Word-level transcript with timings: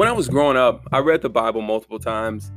when 0.00 0.08
I 0.08 0.12
was 0.12 0.30
growing 0.30 0.56
up, 0.56 0.88
I 0.92 1.00
read 1.00 1.20
the 1.20 1.28
Bible 1.28 1.60
multiple 1.60 1.98
times. 1.98 2.50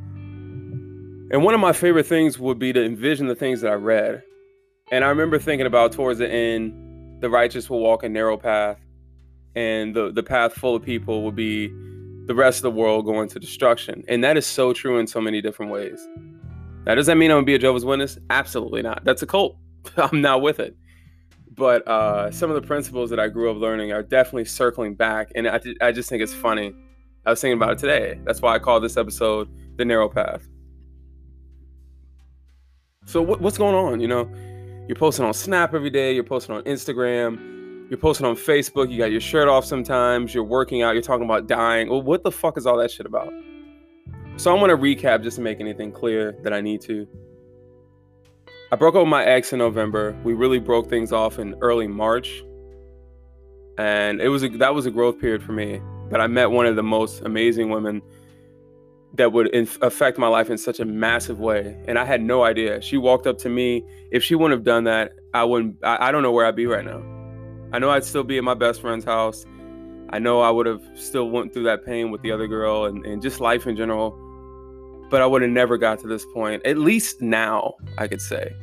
And 1.29 1.43
one 1.43 1.53
of 1.53 1.59
my 1.59 1.73
favorite 1.73 2.05
things 2.05 2.39
would 2.39 2.57
be 2.57 2.71
to 2.71 2.81
envision 2.81 3.27
the 3.27 3.35
things 3.35 3.59
that 3.59 3.69
I 3.69 3.75
read. 3.75 4.23
And 4.93 5.03
I 5.03 5.09
remember 5.09 5.37
thinking 5.37 5.67
about 5.67 5.91
towards 5.91 6.19
the 6.19 6.31
end, 6.31 7.21
the 7.21 7.29
righteous 7.29 7.69
will 7.69 7.81
walk 7.81 8.03
a 8.03 8.07
narrow 8.07 8.37
path, 8.37 8.79
and 9.55 9.93
the, 9.93 10.09
the 10.09 10.23
path 10.23 10.53
full 10.53 10.73
of 10.73 10.83
people 10.83 11.21
will 11.21 11.33
be 11.33 11.67
the 12.27 12.33
rest 12.33 12.59
of 12.59 12.63
the 12.63 12.71
world 12.71 13.03
going 13.03 13.27
to 13.27 13.39
destruction. 13.41 14.05
And 14.07 14.23
that 14.23 14.37
is 14.37 14.45
so 14.45 14.71
true 14.71 14.97
in 14.97 15.05
so 15.05 15.19
many 15.19 15.41
different 15.41 15.69
ways. 15.69 15.99
Now, 16.85 16.95
does 16.95 17.07
that 17.07 17.17
mean 17.17 17.29
I'm 17.29 17.35
gonna 17.35 17.45
be 17.45 17.55
a 17.55 17.59
Jehovah's 17.59 17.83
Witness? 17.83 18.17
Absolutely 18.29 18.83
not. 18.83 19.03
That's 19.03 19.21
a 19.21 19.27
cult. 19.27 19.57
I'm 19.97 20.21
not 20.21 20.41
with 20.41 20.61
it. 20.61 20.77
But 21.51 21.85
uh, 21.89 22.31
some 22.31 22.49
of 22.49 22.55
the 22.55 22.65
principles 22.65 23.09
that 23.09 23.19
I 23.19 23.27
grew 23.27 23.51
up 23.51 23.57
learning 23.57 23.91
are 23.91 24.01
definitely 24.01 24.45
circling 24.45 24.95
back, 24.95 25.33
and 25.35 25.45
I, 25.45 25.59
I 25.81 25.91
just 25.91 26.07
think 26.07 26.23
it's 26.23 26.33
funny 26.33 26.73
I 27.25 27.29
was 27.29 27.39
thinking 27.39 27.57
about 27.57 27.73
it 27.73 27.77
today. 27.79 28.19
That's 28.25 28.41
why 28.41 28.53
I 28.53 28.59
call 28.59 28.81
this 28.81 28.97
episode 28.97 29.49
The 29.77 29.85
Narrow 29.85 30.09
Path. 30.09 30.45
So, 33.05 33.21
what, 33.21 33.39
what's 33.39 33.57
going 33.57 33.75
on? 33.75 34.01
You 34.01 34.07
know, 34.07 34.29
you're 34.87 34.97
posting 34.97 35.23
on 35.23 35.33
Snap 35.33 35.73
every 35.73 35.89
day, 35.89 36.13
you're 36.13 36.23
posting 36.25 36.55
on 36.55 36.63
Instagram, 36.63 37.89
you're 37.89 37.97
posting 37.97 38.25
on 38.25 38.35
Facebook, 38.35 38.91
you 38.91 38.97
got 38.97 39.11
your 39.11 39.21
shirt 39.21 39.47
off 39.47 39.63
sometimes, 39.63 40.33
you're 40.33 40.43
working 40.43 40.81
out, 40.81 40.93
you're 40.93 41.01
talking 41.01 41.23
about 41.23 41.47
dying. 41.47 41.89
Well, 41.89 42.01
what 42.01 42.23
the 42.23 42.31
fuck 42.31 42.57
is 42.57 42.65
all 42.65 42.77
that 42.77 42.91
shit 42.91 43.05
about? 43.05 43.31
So, 44.35 44.53
I 44.53 44.59
want 44.59 44.71
to 44.71 44.77
recap 44.77 45.23
just 45.23 45.37
to 45.37 45.41
make 45.41 45.61
anything 45.61 45.93
clear 45.93 46.37
that 46.43 46.51
I 46.51 46.59
need 46.59 46.81
to. 46.81 47.07
I 48.73 48.75
broke 48.75 48.95
up 48.95 49.01
with 49.01 49.09
my 49.09 49.23
ex 49.23 49.53
in 49.53 49.59
November. 49.59 50.17
We 50.25 50.33
really 50.33 50.59
broke 50.59 50.89
things 50.89 51.13
off 51.13 51.39
in 51.39 51.55
early 51.61 51.87
March. 51.87 52.43
And 53.77 54.19
it 54.19 54.29
was 54.29 54.43
a, 54.43 54.49
that 54.49 54.75
was 54.75 54.85
a 54.85 54.91
growth 54.91 55.19
period 55.19 55.41
for 55.41 55.53
me 55.53 55.79
but 56.13 56.21
I 56.21 56.27
met 56.27 56.51
one 56.51 56.67
of 56.67 56.75
the 56.75 56.83
most 56.83 57.21
amazing 57.21 57.71
women 57.71 57.99
that 59.15 59.33
would 59.33 59.47
inf- 59.47 59.81
affect 59.81 60.19
my 60.19 60.27
life 60.27 60.47
in 60.47 60.59
such 60.59 60.79
a 60.79 60.85
massive 60.85 61.39
way. 61.39 61.75
And 61.87 61.97
I 61.97 62.05
had 62.05 62.21
no 62.21 62.43
idea. 62.43 62.83
She 62.83 62.97
walked 62.97 63.25
up 63.25 63.39
to 63.39 63.49
me. 63.49 63.83
If 64.11 64.23
she 64.23 64.35
wouldn't 64.35 64.55
have 64.55 64.63
done 64.63 64.83
that, 64.83 65.13
I 65.33 65.43
wouldn't, 65.43 65.77
I, 65.83 65.97
I 65.99 66.11
don't 66.11 66.21
know 66.21 66.31
where 66.31 66.45
I'd 66.45 66.55
be 66.55 66.67
right 66.67 66.85
now. 66.85 67.01
I 67.71 67.79
know 67.79 67.89
I'd 67.89 68.03
still 68.03 68.23
be 68.23 68.37
at 68.37 68.43
my 68.43 68.53
best 68.53 68.79
friend's 68.79 69.03
house. 69.03 69.43
I 70.11 70.19
know 70.19 70.41
I 70.41 70.51
would 70.51 70.67
have 70.67 70.83
still 70.93 71.31
went 71.31 71.51
through 71.51 71.63
that 71.63 71.83
pain 71.83 72.11
with 72.11 72.21
the 72.21 72.31
other 72.31 72.45
girl 72.45 72.85
and, 72.85 73.03
and 73.07 73.19
just 73.19 73.39
life 73.39 73.65
in 73.65 73.75
general. 73.75 74.11
But 75.09 75.23
I 75.23 75.25
would 75.25 75.41
have 75.41 75.49
never 75.49 75.79
got 75.79 75.97
to 76.01 76.07
this 76.07 76.27
point, 76.31 76.63
at 76.63 76.77
least 76.77 77.23
now, 77.23 77.73
I 77.97 78.07
could 78.07 78.21
say. 78.21 78.55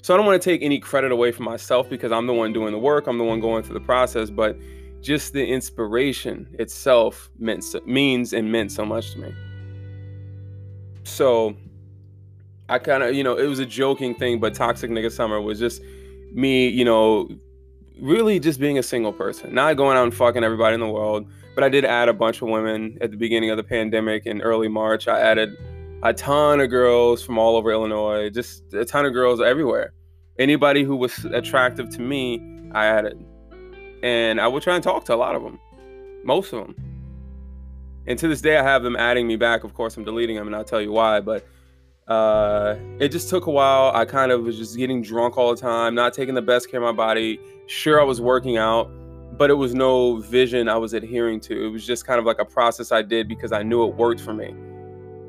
So 0.00 0.14
I 0.14 0.16
don't 0.16 0.24
want 0.24 0.40
to 0.40 0.50
take 0.50 0.62
any 0.62 0.78
credit 0.78 1.12
away 1.12 1.30
from 1.30 1.44
myself 1.44 1.90
because 1.90 2.10
I'm 2.10 2.26
the 2.26 2.32
one 2.32 2.54
doing 2.54 2.72
the 2.72 2.78
work. 2.78 3.06
I'm 3.06 3.18
the 3.18 3.24
one 3.24 3.40
going 3.40 3.64
through 3.64 3.74
the 3.74 3.84
process. 3.84 4.30
But 4.30 4.56
just 5.00 5.32
the 5.32 5.46
inspiration 5.46 6.48
itself 6.58 7.30
meant 7.38 7.64
means 7.86 8.32
and 8.32 8.50
meant 8.52 8.72
so 8.72 8.84
much 8.84 9.12
to 9.12 9.18
me. 9.18 9.34
So 11.04 11.56
I 12.68 12.78
kind 12.78 13.02
of, 13.02 13.14
you 13.14 13.24
know, 13.24 13.36
it 13.36 13.46
was 13.46 13.58
a 13.58 13.66
joking 13.66 14.14
thing, 14.14 14.38
but 14.38 14.54
Toxic 14.54 14.90
Nigga 14.90 15.10
Summer 15.10 15.40
was 15.40 15.58
just 15.58 15.82
me, 16.32 16.68
you 16.68 16.84
know, 16.84 17.28
really 18.00 18.38
just 18.38 18.60
being 18.60 18.78
a 18.78 18.82
single 18.82 19.12
person, 19.12 19.54
not 19.54 19.76
going 19.76 19.96
out 19.96 20.04
and 20.04 20.14
fucking 20.14 20.44
everybody 20.44 20.74
in 20.74 20.80
the 20.80 20.88
world. 20.88 21.26
But 21.54 21.64
I 21.64 21.68
did 21.68 21.84
add 21.84 22.08
a 22.08 22.14
bunch 22.14 22.42
of 22.42 22.48
women 22.48 22.96
at 23.00 23.10
the 23.10 23.16
beginning 23.16 23.50
of 23.50 23.56
the 23.56 23.64
pandemic 23.64 24.24
in 24.26 24.40
early 24.40 24.68
March. 24.68 25.08
I 25.08 25.20
added 25.20 25.56
a 26.02 26.14
ton 26.14 26.60
of 26.60 26.70
girls 26.70 27.22
from 27.22 27.38
all 27.38 27.56
over 27.56 27.70
Illinois, 27.72 28.30
just 28.30 28.72
a 28.72 28.84
ton 28.84 29.04
of 29.04 29.12
girls 29.12 29.40
everywhere. 29.40 29.92
Anybody 30.38 30.84
who 30.84 30.96
was 30.96 31.24
attractive 31.26 31.90
to 31.90 32.00
me, 32.00 32.40
I 32.72 32.86
added 32.86 33.22
and 34.02 34.40
I 34.40 34.48
would 34.48 34.62
try 34.62 34.74
and 34.74 34.84
talk 34.84 35.04
to 35.06 35.14
a 35.14 35.16
lot 35.16 35.34
of 35.34 35.42
them, 35.42 35.58
most 36.24 36.52
of 36.52 36.66
them. 36.66 36.74
And 38.06 38.18
to 38.18 38.28
this 38.28 38.40
day, 38.40 38.56
I 38.56 38.62
have 38.62 38.82
them 38.82 38.96
adding 38.96 39.26
me 39.26 39.36
back. 39.36 39.62
Of 39.62 39.74
course, 39.74 39.96
I'm 39.96 40.04
deleting 40.04 40.36
them, 40.36 40.46
and 40.46 40.56
I'll 40.56 40.64
tell 40.64 40.80
you 40.80 40.90
why. 40.90 41.20
But 41.20 41.46
uh, 42.08 42.76
it 42.98 43.10
just 43.10 43.28
took 43.28 43.46
a 43.46 43.50
while. 43.50 43.92
I 43.94 44.04
kind 44.04 44.32
of 44.32 44.42
was 44.42 44.56
just 44.56 44.76
getting 44.76 45.02
drunk 45.02 45.36
all 45.36 45.54
the 45.54 45.60
time, 45.60 45.94
not 45.94 46.12
taking 46.12 46.34
the 46.34 46.42
best 46.42 46.70
care 46.70 46.82
of 46.82 46.84
my 46.84 46.96
body. 46.96 47.38
Sure, 47.66 48.00
I 48.00 48.04
was 48.04 48.20
working 48.20 48.56
out, 48.56 48.90
but 49.38 49.50
it 49.50 49.54
was 49.54 49.74
no 49.74 50.16
vision 50.16 50.68
I 50.68 50.76
was 50.76 50.92
adhering 50.92 51.40
to. 51.40 51.66
It 51.66 51.68
was 51.68 51.86
just 51.86 52.06
kind 52.06 52.18
of 52.18 52.24
like 52.24 52.40
a 52.40 52.44
process 52.44 52.90
I 52.90 53.02
did 53.02 53.28
because 53.28 53.52
I 53.52 53.62
knew 53.62 53.86
it 53.86 53.94
worked 53.94 54.20
for 54.20 54.34
me. 54.34 54.54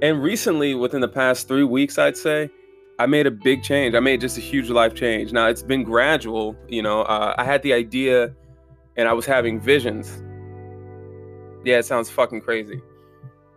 And 0.02 0.24
recently, 0.24 0.74
within 0.74 1.02
the 1.02 1.08
past 1.08 1.48
three 1.48 1.64
weeks, 1.64 2.00
I'd 2.00 2.18
say, 2.18 2.50
I 2.98 3.06
made 3.06 3.28
a 3.28 3.32
big 3.32 3.62
change. 3.62 3.94
I 3.94 4.00
made 4.00 4.22
just 4.22 4.38
a 4.38 4.42
huge 4.42 4.70
life 4.70 4.96
change. 4.96 5.32
Now, 5.32 5.48
it's 5.48 5.62
been 5.62 5.84
gradual. 5.84 6.56
You 6.68 6.82
know, 6.82 7.02
uh, 7.04 7.36
I 7.38 7.44
had 7.44 7.62
the 7.62 7.74
idea 7.74 8.34
and 8.96 9.08
I 9.08 9.14
was 9.14 9.26
having 9.26 9.60
visions. 9.60 10.22
Yeah, 11.64 11.78
it 11.78 11.86
sounds 11.86 12.10
fucking 12.10 12.42
crazy. 12.42 12.82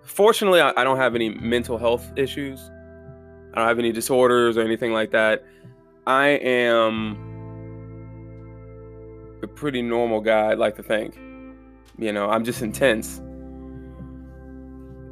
Fortunately, 0.03 0.61
I, 0.61 0.73
I 0.77 0.85
don't 0.85 0.99
have 0.99 1.15
any 1.15 1.31
mental 1.31 1.79
health 1.79 2.13
issues. 2.17 2.61
I 3.55 3.61
don't 3.61 3.69
have 3.69 3.79
any 3.79 3.93
disorders 3.93 4.57
or 4.57 4.63
anything 4.63 4.93
like 4.93 5.11
that. 5.13 5.45
I 6.07 6.29
am 6.29 7.17
a 9.43 9.47
pretty 9.47 9.81
normal 9.81 10.21
guy, 10.21 10.51
I'd 10.51 10.59
like 10.59 10.77
to 10.77 10.83
think. 10.83 11.17
You 11.99 12.13
know, 12.13 12.29
I'm 12.29 12.45
just 12.45 12.61
intense. 12.63 13.19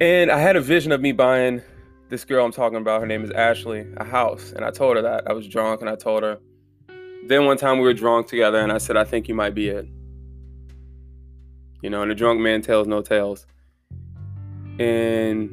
And 0.01 0.31
I 0.31 0.39
had 0.39 0.57
a 0.57 0.61
vision 0.61 0.93
of 0.93 1.01
me 1.01 1.13
buying 1.13 1.63
this 2.09 2.25
girl 2.25 2.45
I'm 2.45 2.53
talking 2.53 2.79
about. 2.79 3.01
Her 3.01 3.07
name 3.07 3.25
is 3.25 3.31
Ashley, 3.31 3.87
a 3.97 4.05
house. 4.05 4.53
And 4.53 4.65
I 4.65 4.71
told 4.71 4.97
her 4.97 5.03
that. 5.03 5.31
I 5.31 5.33
was 5.33 5.47
drunk 5.47 5.81
and 5.81 5.89
I 5.89 5.95
told 5.95 6.25
her. 6.25 6.39
Then 7.27 7.47
one 7.47 7.57
time 7.57 7.79
we 7.79 7.85
were 7.85 7.95
drunk 7.95 8.27
together 8.27 8.59
and 8.59 8.73
I 8.73 8.79
said, 8.79 8.97
I 8.97 9.05
think 9.05 9.29
you 9.29 9.35
might 9.35 9.55
be 9.55 9.69
it. 9.69 9.87
You 11.83 11.91
know, 11.91 12.03
and 12.03 12.11
a 12.11 12.15
drunk 12.15 12.41
man 12.41 12.63
tells 12.63 12.87
no 12.87 13.03
tales. 13.03 13.47
And 14.79 15.51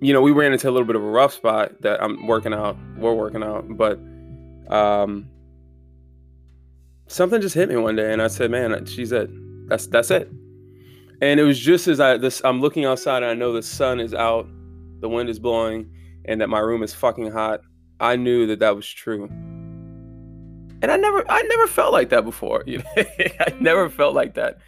you 0.00 0.12
know, 0.12 0.20
we 0.20 0.32
ran 0.32 0.52
into 0.52 0.68
a 0.68 0.72
little 0.72 0.86
bit 0.86 0.96
of 0.96 1.02
a 1.02 1.10
rough 1.10 1.32
spot 1.32 1.82
that 1.82 2.02
I'm 2.02 2.26
working 2.26 2.52
out. 2.52 2.76
We're 2.96 3.14
working 3.14 3.42
out, 3.42 3.76
but 3.76 4.00
um, 4.68 5.28
something 7.06 7.40
just 7.40 7.54
hit 7.54 7.68
me 7.68 7.76
one 7.76 7.94
day, 7.94 8.12
and 8.12 8.20
I 8.20 8.26
said, 8.28 8.50
"Man, 8.50 8.84
she's 8.86 9.12
it. 9.12 9.30
That's 9.68 9.86
that's 9.86 10.10
it." 10.10 10.28
And 11.20 11.38
it 11.38 11.44
was 11.44 11.58
just 11.58 11.86
as 11.86 12.00
I 12.00 12.16
this 12.16 12.40
I'm 12.44 12.60
looking 12.60 12.84
outside, 12.84 13.22
and 13.22 13.30
I 13.30 13.34
know 13.34 13.52
the 13.52 13.62
sun 13.62 14.00
is 14.00 14.12
out, 14.12 14.48
the 15.00 15.08
wind 15.08 15.28
is 15.28 15.38
blowing, 15.38 15.88
and 16.24 16.40
that 16.40 16.48
my 16.48 16.58
room 16.58 16.82
is 16.82 16.92
fucking 16.92 17.30
hot. 17.30 17.60
I 18.00 18.16
knew 18.16 18.48
that 18.48 18.58
that 18.58 18.74
was 18.74 18.88
true 18.88 19.28
and 20.82 20.90
I 20.90 20.96
never 20.96 21.24
I 21.30 21.42
never 21.42 21.66
felt 21.66 21.92
like 21.92 22.10
that 22.10 22.24
before. 22.24 22.64
You 22.66 22.78
know, 22.78 22.84
I 22.96 23.54
never 23.60 23.88
felt 23.88 24.14
like 24.14 24.34
that. 24.34 24.58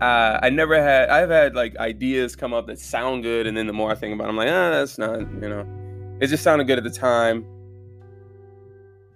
Uh, 0.00 0.38
I 0.42 0.50
never 0.50 0.80
had 0.80 1.08
I've 1.08 1.30
had 1.30 1.54
like 1.54 1.76
ideas 1.78 2.36
come 2.36 2.52
up 2.52 2.66
that 2.66 2.78
sound 2.78 3.22
good, 3.22 3.46
and 3.46 3.56
then 3.56 3.66
the 3.66 3.72
more 3.72 3.90
I 3.90 3.94
think 3.94 4.14
about, 4.14 4.26
it, 4.26 4.30
I'm 4.30 4.36
like, 4.36 4.50
ah, 4.50 4.70
that's 4.70 4.98
not 4.98 5.20
you 5.20 5.48
know, 5.48 5.66
it 6.20 6.26
just 6.26 6.44
sounded 6.44 6.66
good 6.66 6.78
at 6.78 6.84
the 6.84 6.90
time. 6.90 7.46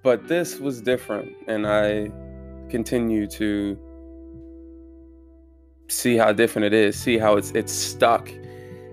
But 0.03 0.27
this 0.29 0.59
was 0.59 0.81
different, 0.81 1.37
and 1.47 1.67
I 1.67 2.11
continue 2.71 3.27
to 3.27 3.79
see 5.89 6.17
how 6.17 6.33
different 6.33 6.65
it 6.67 6.73
is, 6.73 6.99
see 6.99 7.19
how 7.19 7.37
it's 7.37 7.51
it's 7.51 7.73
stuck, 7.73 8.31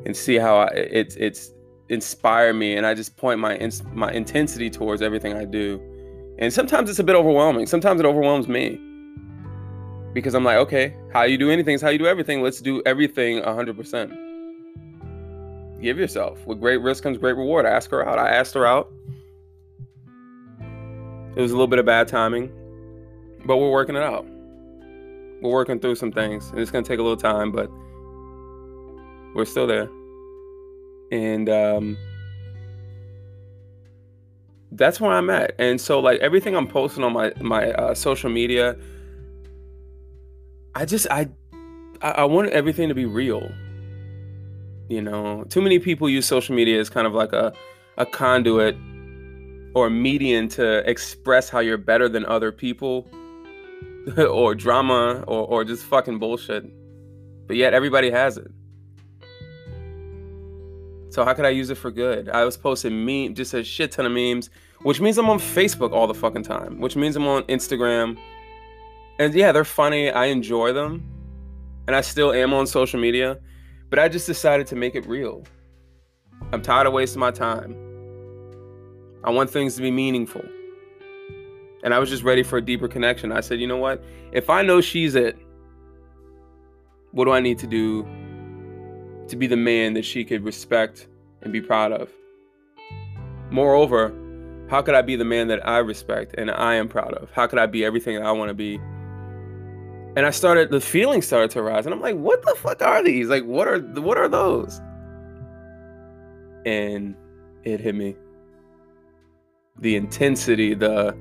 and 0.06 0.16
see 0.16 0.36
how 0.36 0.58
I, 0.58 0.68
it's 0.68 1.16
it's 1.16 1.54
inspired 1.88 2.56
me, 2.56 2.76
and 2.76 2.86
I 2.86 2.94
just 2.94 3.16
point 3.16 3.40
my 3.40 3.58
my 3.94 4.12
intensity 4.12 4.70
towards 4.70 5.02
everything 5.02 5.34
I 5.34 5.46
do 5.46 5.82
and 6.40 6.54
sometimes 6.54 6.90
it's 6.90 7.00
a 7.00 7.04
bit 7.04 7.16
overwhelming. 7.16 7.66
Sometimes 7.66 8.00
it 8.00 8.06
overwhelms 8.06 8.48
me. 8.48 8.80
Because 10.14 10.34
I'm 10.34 10.44
like, 10.44 10.58
okay, 10.58 10.96
how 11.14 11.24
you 11.24 11.38
do 11.38 11.50
anything 11.52 11.76
is 11.76 11.82
how 11.82 11.90
you 11.90 11.98
do 11.98 12.08
everything. 12.08 12.42
Let's 12.42 12.62
do 12.62 12.82
everything 12.86 13.42
100%. 13.42 14.28
Give 15.82 15.98
yourself. 15.98 16.46
With 16.48 16.60
great 16.60 16.82
risk 16.82 17.04
comes 17.04 17.18
great 17.18 17.36
reward. 17.38 17.66
I 17.66 17.70
Ask 17.70 17.90
her 17.92 18.08
out. 18.08 18.20
I 18.20 18.30
asked 18.30 18.54
her 18.56 18.66
out. 18.66 18.92
It 21.36 21.42
was 21.42 21.52
a 21.52 21.54
little 21.54 21.68
bit 21.68 21.78
of 21.78 21.86
bad 21.86 22.08
timing, 22.08 22.52
but 23.46 23.58
we're 23.58 23.70
working 23.70 23.96
it 23.96 24.02
out. 24.02 24.26
We're 25.42 25.52
working 25.52 25.80
through 25.80 25.94
some 25.96 26.12
things, 26.12 26.50
and 26.50 26.60
it's 26.60 26.72
going 26.72 26.84
to 26.84 26.88
take 26.88 26.98
a 26.98 27.04
little 27.04 27.16
time, 27.16 27.52
but 27.52 27.70
we're 29.36 29.46
still 29.46 29.68
there. 29.68 29.88
And 31.12 31.48
um, 31.48 31.96
that's 34.78 35.02
where 35.02 35.12
I'm 35.12 35.30
at. 35.30 35.56
And 35.60 35.82
so 35.82 36.00
like 36.00 36.20
everything 36.20 36.56
I'm 36.56 36.68
posting 36.68 37.04
on 37.04 37.14
my 37.14 37.34
my 37.42 37.72
uh, 37.72 37.94
social 37.94 38.30
media, 38.30 38.76
I 40.76 40.86
just 40.86 41.08
I 41.10 41.30
I 42.02 42.26
want 42.26 42.50
everything 42.52 42.90
to 42.90 42.96
be 42.96 43.06
real. 43.06 43.50
You 44.90 45.02
know, 45.02 45.44
too 45.50 45.62
many 45.62 45.80
people 45.80 46.08
use 46.08 46.26
social 46.26 46.56
media 46.56 46.80
as 46.80 46.90
kind 46.90 47.08
of 47.08 47.14
like 47.14 47.34
a 47.34 47.54
a 47.98 48.06
conduit 48.06 48.76
or 49.74 49.88
a 49.88 49.92
median 49.92 50.48
to 50.50 50.90
express 50.90 51.50
how 51.50 51.60
you're 51.60 51.78
better 51.78 52.08
than 52.08 52.26
other 52.26 52.52
people 52.52 53.08
or 54.18 54.56
drama 54.56 55.24
or, 55.28 55.46
or 55.48 55.64
just 55.64 55.84
fucking 55.84 56.20
bullshit. 56.20 56.66
But 57.48 57.58
yet 57.58 57.74
everybody 57.74 58.12
has 58.12 58.38
it. 58.38 58.52
So 61.10 61.26
how 61.26 61.34
could 61.34 61.46
I 61.46 61.50
use 61.50 61.70
it 61.70 61.76
for 61.76 61.90
good? 61.90 62.30
I 62.30 62.44
was 62.46 62.58
posting 62.58 63.06
meme, 63.06 63.34
just 63.34 63.54
a 63.54 63.64
shit 63.64 63.92
ton 63.92 64.06
of 64.06 64.12
memes, 64.12 64.50
which 64.88 65.02
means 65.02 65.18
I'm 65.18 65.30
on 65.30 65.38
Facebook 65.38 65.92
all 65.92 66.08
the 66.08 66.14
fucking 66.14 66.44
time, 66.44 66.80
which 66.80 66.96
means 66.96 67.18
I'm 67.18 67.28
on 67.28 67.44
Instagram. 67.44 68.18
And 69.20 69.34
yeah, 69.34 69.52
they're 69.52 69.66
funny. 69.66 70.10
I 70.10 70.28
enjoy 70.28 70.72
them. 70.72 71.04
And 71.88 71.94
I 71.94 72.00
still 72.00 72.32
am 72.32 72.54
on 72.54 72.66
social 72.66 72.98
media, 72.98 73.38
but 73.90 74.00
I 74.00 74.08
just 74.08 74.26
decided 74.26 74.66
to 74.68 74.78
make 74.78 74.96
it 74.96 75.06
real. 75.06 75.44
I'm 76.54 76.62
tired 76.62 76.88
of 76.88 76.94
wasting 76.94 77.20
my 77.20 77.32
time. 77.32 77.76
I 79.26 79.30
want 79.30 79.50
things 79.50 79.76
to 79.76 79.82
be 79.82 79.92
meaningful. 79.92 80.46
And 81.84 81.94
I 81.94 82.00
was 82.00 82.10
just 82.10 82.24
ready 82.24 82.42
for 82.42 82.56
a 82.56 82.62
deeper 82.62 82.88
connection. 82.88 83.34
I 83.34 83.42
said, 83.42 83.60
you 83.60 83.68
know 83.68 83.76
what? 83.76 84.02
If 84.32 84.50
I 84.50 84.62
know 84.62 84.80
she's 84.80 85.16
it, 85.16 85.38
what 87.12 87.26
do 87.26 87.32
I 87.32 87.42
need 87.42 87.58
to 87.60 87.68
do 87.68 88.08
to 89.28 89.36
be 89.36 89.48
the 89.48 89.58
man 89.58 89.96
that 89.96 90.06
she 90.06 90.24
could 90.24 90.46
respect 90.46 91.10
and 91.42 91.52
be 91.52 91.60
proud 91.60 91.92
of? 91.92 92.10
Moreover, 93.52 94.14
how 94.70 94.82
could 94.82 94.96
I 94.96 95.02
be 95.02 95.16
the 95.16 95.26
man 95.26 95.48
that 95.48 95.66
I 95.68 95.78
respect 95.78 96.36
and 96.38 96.52
I 96.52 96.76
am 96.76 96.88
proud 96.88 97.14
of? 97.14 97.32
How 97.32 97.48
could 97.48 97.60
I 97.60 97.66
be 97.66 97.86
everything 97.86 98.18
that 98.18 98.26
I 98.26 98.32
want 98.32 98.50
to 98.50 98.54
be? 98.54 98.76
And 100.16 100.26
I 100.26 100.32
started 100.32 100.72
the 100.72 100.82
feelings 100.82 101.26
started 101.26 101.52
to 101.52 101.62
rise 101.62 101.86
and 101.86 101.94
I'm 101.94 102.02
like, 102.02 102.16
what 102.16 102.44
the 102.44 102.56
fuck 102.56 102.82
are 102.82 103.04
these? 103.04 103.28
Like 103.28 103.44
what 103.44 103.68
are 103.68 103.80
what 103.80 104.18
are 104.18 104.28
those? 104.28 104.82
And 106.66 107.16
it 107.64 107.80
hit 107.80 107.96
me. 107.96 108.16
The 109.80 109.96
intensity, 109.96 110.74
the 110.74 111.16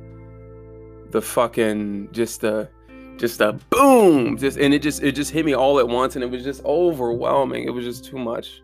the 1.11 1.23
fucking 1.23 2.09
just 2.13 2.41
the 2.41 2.69
just 3.17 3.41
a 3.41 3.53
boom 3.71 4.37
just 4.37 4.59
and 4.59 4.75
it 4.75 4.83
just 4.83 5.03
it 5.03 5.13
just 5.13 5.31
hit 5.31 5.47
me 5.47 5.55
all 5.55 5.79
at 5.79 5.89
once 5.89 6.17
and 6.17 6.23
it 6.23 6.31
was 6.31 6.45
just 6.45 6.63
overwhelming 6.65 7.65
it 7.65 7.71
was 7.71 7.85
just 7.85 8.05
too 8.05 8.19
much 8.19 8.61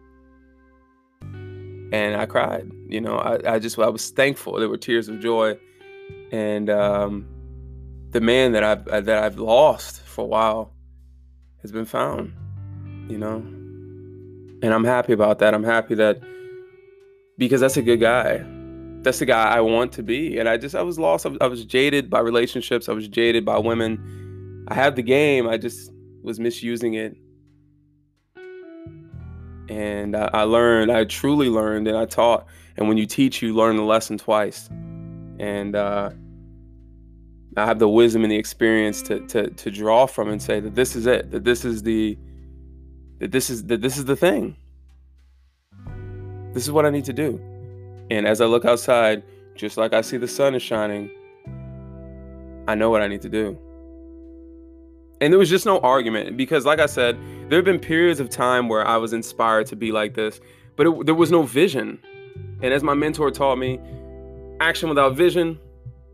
and 1.93 2.17
i 2.17 2.27
cried 2.27 2.69
you 2.89 3.01
know 3.01 3.17
i, 3.19 3.55
I 3.55 3.59
just 3.59 3.79
i 3.79 3.89
was 3.89 4.11
thankful. 4.11 4.59
There 4.59 4.69
were 4.69 4.79
tears 4.79 5.09
of 5.09 5.21
joy. 5.21 5.59
And 6.33 6.71
um, 6.71 7.27
the 8.11 8.21
man 8.21 8.53
that 8.53 8.65
i've 8.65 8.85
that 9.07 9.23
i've 9.23 9.39
lost 9.39 10.01
for 10.01 10.25
a 10.25 10.29
while 10.29 10.73
has 11.61 11.71
been 11.71 11.85
found 11.85 12.33
you 13.09 13.19
know? 13.19 13.37
And 14.63 14.73
i'm 14.73 14.85
happy 14.85 15.13
about 15.13 15.39
that. 15.41 15.55
I'm 15.55 15.65
happy 15.65 15.95
that 15.97 16.21
because 17.39 17.61
that's 17.61 17.77
a 17.77 17.83
good 17.83 18.01
guy. 18.01 18.45
That's 19.03 19.19
the 19.19 19.27
guy 19.27 19.51
i 19.51 19.61
want 19.61 19.93
to 19.93 20.03
be. 20.03 20.39
And 20.39 20.49
i 20.49 20.57
just 20.57 20.75
i 20.75 20.83
was 20.83 20.99
lost. 20.99 21.27
I 21.41 21.47
was 21.47 21.65
jaded 21.65 22.09
by 22.09 22.21
relationships. 22.21 22.89
I 22.89 22.93
was 22.93 23.09
jaded 23.09 23.45
by 23.45 23.59
women. 23.59 24.65
I 24.69 24.75
had 24.75 24.97
the 24.97 25.03
game, 25.03 25.49
I 25.49 25.59
just 25.59 25.93
was 26.23 26.39
misusing 26.39 26.95
it. 26.95 27.17
And 29.73 30.15
I, 30.15 30.29
I 30.35 30.43
learned, 30.43 30.93
I 30.93 31.05
truly 31.05 31.49
learned, 31.49 31.89
and 31.89 31.97
I 31.97 32.05
taught. 32.05 32.47
And 32.77 32.89
when 32.89 32.99
you 32.99 33.07
teach, 33.07 33.41
you 33.41 33.55
learn 33.55 33.77
the 33.77 33.83
lesson 33.83 34.19
twice. 34.19 34.69
And 35.39 35.75
uh, 35.75 36.11
I 37.57 37.65
have 37.65 37.79
the 37.79 37.89
wisdom 37.89 38.23
and 38.23 38.31
the 38.31 38.37
experience 38.37 39.01
to, 39.03 39.21
to 39.29 39.49
to 39.49 39.71
draw 39.71 40.05
from 40.05 40.29
and 40.29 40.43
say 40.43 40.61
that 40.61 40.75
this 40.75 40.95
is 40.95 41.07
it, 41.07 41.31
that 41.31 41.45
this 41.45 41.65
is 41.65 41.83
the 41.83 42.19
that 43.19 43.33
this 43.33 43.49
is 43.49 43.65
that 43.65 43.81
this 43.81 43.97
is 43.97 44.05
the 44.05 44.17
thing. 44.17 44.57
This 46.53 46.65
is 46.65 46.71
what 46.71 46.85
I 46.85 46.91
need 46.91 47.07
to 47.07 47.15
do. 47.15 47.41
And 48.11 48.27
as 48.27 48.43
I 48.43 48.45
look 48.45 48.67
outside, 48.67 49.23
just 49.55 49.79
like 49.79 49.95
I 49.95 50.03
see 50.03 50.19
the 50.19 50.29
sun 50.29 50.55
is 50.55 50.63
shining, 50.63 51.11
I 52.69 52.75
know 52.75 52.91
what 52.91 53.01
I 53.01 53.09
need 53.09 53.23
to 53.23 53.31
do. 53.31 53.59
And 55.23 55.33
there 55.33 55.39
was 55.39 55.49
just 55.49 55.67
no 55.67 55.79
argument 55.79 56.37
because, 56.37 56.67
like 56.67 56.81
I 56.81 56.87
said, 56.87 57.17
there 57.49 57.57
have 57.57 57.65
been 57.65 57.79
periods 57.79 58.19
of 58.19 58.29
time 58.29 58.69
where 58.69 58.85
I 58.85 58.97
was 58.97 59.13
inspired 59.13 59.69
to 59.69 59.77
be 59.77 59.93
like 59.93 60.15
this, 60.15 60.41
but 60.75 60.85
it, 60.85 61.07
there 61.07 61.15
was 61.15 61.31
no 61.31 61.45
vision. 61.45 62.01
And 62.61 62.75
as 62.75 62.83
my 62.83 62.95
mentor 62.95 63.31
taught 63.31 63.55
me, 63.57 63.79
action 64.59 64.89
without 64.89 65.15
vision, 65.15 65.61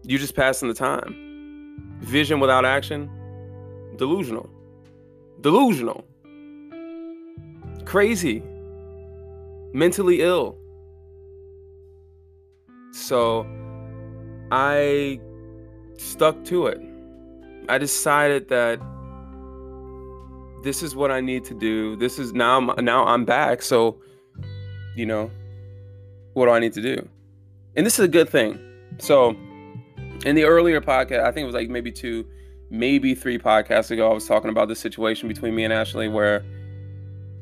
you're 0.02 0.18
just 0.18 0.36
passing 0.36 0.68
the 0.68 0.74
time. 0.74 1.96
Vision 2.00 2.38
without 2.38 2.66
action, 2.66 3.10
delusional. 3.96 4.50
Delusional. 5.40 6.04
Crazy. 7.86 8.42
Mentally 9.72 10.20
ill. 10.20 10.58
So 12.90 13.46
I 14.52 15.18
stuck 15.96 16.44
to 16.44 16.66
it. 16.66 16.78
I 17.70 17.78
decided 17.78 18.48
that 18.48 18.78
this 20.62 20.82
is 20.82 20.96
what 20.96 21.10
I 21.10 21.20
need 21.20 21.44
to 21.44 21.54
do. 21.54 21.96
This 21.96 22.18
is 22.18 22.32
now 22.32 22.58
I'm, 22.58 22.84
now 22.84 23.06
I'm 23.06 23.24
back. 23.24 23.62
So, 23.62 24.00
you 24.96 25.06
know, 25.06 25.30
what 26.34 26.46
do 26.46 26.52
I 26.52 26.58
need 26.58 26.72
to 26.74 26.82
do? 26.82 27.08
And 27.76 27.86
this 27.86 27.98
is 27.98 28.04
a 28.04 28.08
good 28.08 28.28
thing. 28.28 28.58
So, 28.98 29.36
in 30.24 30.34
the 30.34 30.44
earlier 30.44 30.80
podcast, 30.80 31.20
I 31.22 31.30
think 31.30 31.44
it 31.44 31.46
was 31.46 31.54
like 31.54 31.68
maybe 31.68 31.92
two, 31.92 32.26
maybe 32.70 33.14
three 33.14 33.38
podcasts 33.38 33.90
ago, 33.90 34.10
I 34.10 34.14
was 34.14 34.26
talking 34.26 34.50
about 34.50 34.68
the 34.68 34.74
situation 34.74 35.28
between 35.28 35.54
me 35.54 35.64
and 35.64 35.72
Ashley 35.72 36.08
where, 36.08 36.44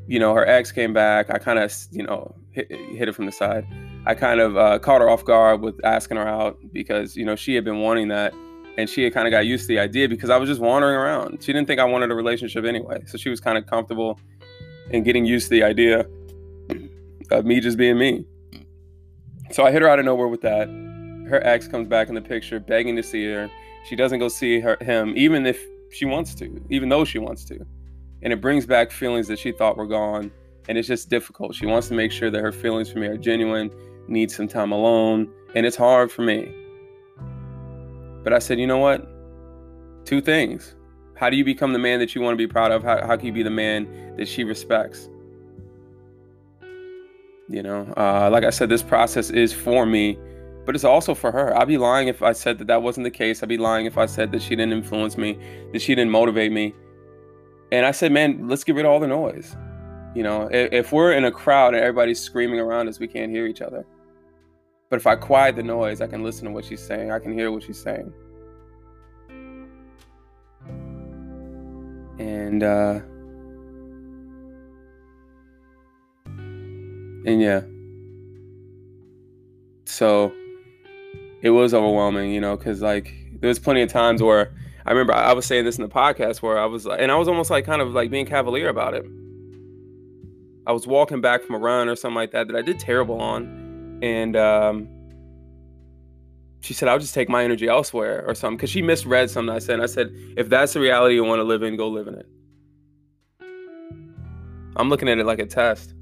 you 0.06 0.18
know, 0.18 0.34
her 0.34 0.46
ex 0.46 0.72
came 0.72 0.92
back. 0.92 1.30
I 1.30 1.38
kind 1.38 1.58
of, 1.58 1.72
you 1.90 2.02
know, 2.02 2.34
hit, 2.50 2.70
hit 2.70 3.08
it 3.08 3.14
from 3.14 3.26
the 3.26 3.32
side. 3.32 3.66
I 4.04 4.14
kind 4.14 4.40
of 4.40 4.56
uh, 4.56 4.78
caught 4.78 5.00
her 5.00 5.08
off 5.08 5.24
guard 5.24 5.62
with 5.62 5.82
asking 5.84 6.18
her 6.18 6.28
out 6.28 6.58
because, 6.72 7.16
you 7.16 7.24
know, 7.24 7.34
she 7.34 7.54
had 7.54 7.64
been 7.64 7.80
wanting 7.80 8.08
that 8.08 8.34
and 8.76 8.88
she 8.88 9.04
had 9.04 9.14
kind 9.14 9.26
of 9.26 9.30
got 9.30 9.46
used 9.46 9.64
to 9.64 9.68
the 9.68 9.78
idea 9.78 10.08
because 10.08 10.30
I 10.30 10.36
was 10.36 10.48
just 10.48 10.60
wandering 10.60 10.94
around. 10.94 11.42
She 11.42 11.52
didn't 11.52 11.66
think 11.66 11.80
I 11.80 11.84
wanted 11.84 12.10
a 12.10 12.14
relationship 12.14 12.64
anyway, 12.64 13.02
so 13.06 13.16
she 13.16 13.28
was 13.28 13.40
kind 13.40 13.56
of 13.56 13.66
comfortable 13.66 14.20
in 14.90 15.02
getting 15.02 15.24
used 15.24 15.48
to 15.48 15.50
the 15.50 15.62
idea 15.62 16.06
of 17.30 17.44
me 17.44 17.60
just 17.60 17.78
being 17.78 17.98
me. 17.98 18.24
So 19.50 19.64
I 19.64 19.72
hit 19.72 19.82
her 19.82 19.88
out 19.88 19.98
of 19.98 20.04
nowhere 20.04 20.28
with 20.28 20.42
that. 20.42 20.68
Her 21.28 21.40
ex 21.44 21.66
comes 21.66 21.88
back 21.88 22.08
in 22.08 22.14
the 22.14 22.20
picture, 22.20 22.60
begging 22.60 22.96
to 22.96 23.02
see 23.02 23.24
her. 23.32 23.50
She 23.88 23.96
doesn't 23.96 24.18
go 24.18 24.28
see 24.28 24.60
her, 24.60 24.76
him, 24.80 25.14
even 25.16 25.46
if 25.46 25.64
she 25.90 26.04
wants 26.04 26.34
to, 26.36 26.60
even 26.68 26.88
though 26.88 27.04
she 27.04 27.18
wants 27.18 27.44
to. 27.46 27.66
And 28.22 28.32
it 28.32 28.40
brings 28.40 28.66
back 28.66 28.90
feelings 28.90 29.28
that 29.28 29.38
she 29.38 29.52
thought 29.52 29.76
were 29.76 29.86
gone. 29.86 30.30
And 30.68 30.76
it's 30.76 30.88
just 30.88 31.08
difficult. 31.08 31.54
She 31.54 31.66
wants 31.66 31.88
to 31.88 31.94
make 31.94 32.10
sure 32.10 32.30
that 32.30 32.40
her 32.40 32.52
feelings 32.52 32.90
for 32.90 32.98
me 32.98 33.06
are 33.06 33.16
genuine, 33.16 33.70
needs 34.08 34.34
some 34.34 34.48
time 34.48 34.72
alone. 34.72 35.32
And 35.54 35.64
it's 35.64 35.76
hard 35.76 36.10
for 36.10 36.22
me 36.22 36.52
but 38.26 38.32
I 38.32 38.40
said, 38.40 38.58
you 38.58 38.66
know 38.66 38.78
what? 38.78 39.06
Two 40.04 40.20
things. 40.20 40.74
How 41.14 41.30
do 41.30 41.36
you 41.36 41.44
become 41.44 41.72
the 41.72 41.78
man 41.78 42.00
that 42.00 42.12
you 42.12 42.20
want 42.20 42.32
to 42.32 42.36
be 42.36 42.48
proud 42.48 42.72
of? 42.72 42.82
How, 42.82 43.06
how 43.06 43.16
can 43.16 43.26
you 43.26 43.32
be 43.32 43.44
the 43.44 43.50
man 43.50 44.16
that 44.16 44.26
she 44.26 44.42
respects? 44.42 45.08
You 47.48 47.62
know, 47.62 47.82
uh, 47.96 48.28
like 48.32 48.42
I 48.42 48.50
said, 48.50 48.68
this 48.68 48.82
process 48.82 49.30
is 49.30 49.52
for 49.52 49.86
me, 49.86 50.18
but 50.64 50.74
it's 50.74 50.82
also 50.82 51.14
for 51.14 51.30
her. 51.30 51.56
I'd 51.56 51.68
be 51.68 51.78
lying 51.78 52.08
if 52.08 52.20
I 52.20 52.32
said 52.32 52.58
that 52.58 52.66
that 52.66 52.82
wasn't 52.82 53.04
the 53.04 53.12
case. 53.12 53.44
I'd 53.44 53.48
be 53.48 53.58
lying 53.58 53.86
if 53.86 53.96
I 53.96 54.06
said 54.06 54.32
that 54.32 54.42
she 54.42 54.56
didn't 54.56 54.72
influence 54.72 55.16
me, 55.16 55.38
that 55.72 55.80
she 55.80 55.94
didn't 55.94 56.10
motivate 56.10 56.50
me. 56.50 56.74
And 57.70 57.86
I 57.86 57.92
said, 57.92 58.10
man, 58.10 58.48
let's 58.48 58.64
get 58.64 58.74
rid 58.74 58.86
of 58.86 58.90
all 58.90 58.98
the 58.98 59.06
noise. 59.06 59.54
You 60.16 60.24
know, 60.24 60.48
if, 60.50 60.72
if 60.72 60.92
we're 60.92 61.12
in 61.12 61.26
a 61.26 61.30
crowd 61.30 61.74
and 61.74 61.82
everybody's 61.84 62.18
screaming 62.18 62.58
around 62.58 62.88
us, 62.88 62.98
we 62.98 63.06
can't 63.06 63.30
hear 63.30 63.46
each 63.46 63.62
other. 63.62 63.86
But 64.90 64.96
if 64.96 65.06
I 65.06 65.14
quiet 65.14 65.54
the 65.54 65.62
noise, 65.62 66.00
I 66.00 66.08
can 66.08 66.24
listen 66.24 66.46
to 66.46 66.50
what 66.50 66.64
she's 66.64 66.82
saying. 66.82 67.12
I 67.12 67.20
can 67.20 67.32
hear 67.32 67.52
what 67.52 67.62
she's 67.62 67.80
saying. 67.80 68.12
And 72.18 72.62
uh 72.62 73.00
and 77.26 77.40
yeah. 77.40 77.62
So 79.84 80.32
it 81.42 81.50
was 81.50 81.74
overwhelming, 81.74 82.32
you 82.32 82.40
know, 82.40 82.56
cuz 82.56 82.80
like 82.82 83.12
there 83.40 83.48
was 83.48 83.58
plenty 83.58 83.82
of 83.82 83.90
times 83.90 84.22
where 84.22 84.54
I 84.84 84.90
remember 84.90 85.12
I 85.12 85.32
was 85.32 85.44
saying 85.46 85.64
this 85.64 85.76
in 85.76 85.82
the 85.82 85.88
podcast 85.90 86.42
where 86.42 86.58
I 86.58 86.66
was 86.66 86.86
and 86.86 87.10
I 87.10 87.16
was 87.16 87.28
almost 87.28 87.50
like 87.50 87.64
kind 87.66 87.82
of 87.82 87.92
like 87.92 88.10
being 88.10 88.26
cavalier 88.26 88.68
about 88.68 88.94
it. 88.94 89.04
I 90.66 90.72
was 90.72 90.86
walking 90.86 91.20
back 91.20 91.42
from 91.42 91.54
a 91.54 91.58
run 91.58 91.88
or 91.88 91.96
something 91.96 92.16
like 92.16 92.32
that 92.32 92.48
that 92.48 92.56
I 92.56 92.62
did 92.62 92.78
terrible 92.78 93.20
on 93.20 93.98
and 94.02 94.36
um, 94.36 94.88
she 96.66 96.74
said, 96.74 96.88
"I'll 96.88 96.98
just 96.98 97.14
take 97.14 97.28
my 97.28 97.44
energy 97.44 97.68
elsewhere 97.68 98.24
or 98.26 98.34
something." 98.34 98.56
Because 98.56 98.70
she 98.70 98.82
misread 98.82 99.30
something 99.30 99.54
I 99.54 99.60
said. 99.60 99.74
And 99.74 99.82
I 99.82 99.86
said, 99.86 100.12
"If 100.36 100.48
that's 100.48 100.72
the 100.72 100.80
reality 100.80 101.14
you 101.14 101.24
want 101.24 101.38
to 101.38 101.44
live 101.44 101.62
in, 101.62 101.76
go 101.76 101.88
live 101.88 102.08
in 102.08 102.14
it." 102.14 102.26
I'm 104.76 104.88
looking 104.88 105.08
at 105.08 105.18
it 105.18 105.24
like 105.24 105.38
a 105.38 105.46
test, 105.46 105.94